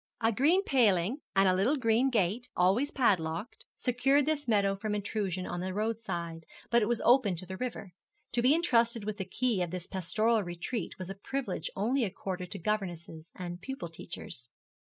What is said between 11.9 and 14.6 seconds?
accorded to governesses and pupil teachers.